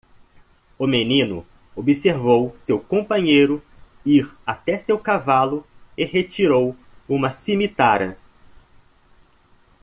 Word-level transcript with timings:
O 0.79 0.87
menino 0.87 1.45
observou 1.75 2.55
seu 2.57 2.79
companheiro 2.79 3.61
ir 4.03 4.27
até 4.43 4.79
seu 4.79 4.97
cavalo 4.97 5.63
e 5.95 6.03
retirou 6.03 6.75
uma 7.07 7.29
cimitarra. 7.31 8.17